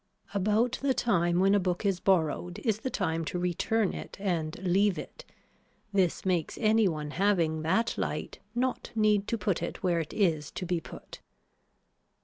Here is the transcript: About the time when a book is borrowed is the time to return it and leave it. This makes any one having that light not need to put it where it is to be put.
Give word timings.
About 0.33 0.79
the 0.81 0.95
time 0.95 1.39
when 1.39 1.53
a 1.53 1.59
book 1.59 1.85
is 1.85 1.99
borrowed 1.99 2.57
is 2.63 2.79
the 2.79 2.89
time 2.89 3.23
to 3.25 3.37
return 3.37 3.93
it 3.93 4.17
and 4.19 4.57
leave 4.63 4.97
it. 4.97 5.23
This 5.93 6.25
makes 6.25 6.57
any 6.59 6.87
one 6.87 7.11
having 7.11 7.61
that 7.61 7.95
light 7.99 8.39
not 8.55 8.89
need 8.95 9.27
to 9.27 9.37
put 9.37 9.61
it 9.61 9.83
where 9.83 9.99
it 9.99 10.11
is 10.11 10.49
to 10.53 10.65
be 10.65 10.79
put. 10.81 11.19